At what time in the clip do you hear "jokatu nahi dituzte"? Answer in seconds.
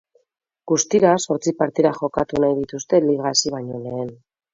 1.97-3.01